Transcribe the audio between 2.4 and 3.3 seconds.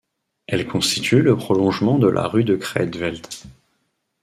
du Craetveld.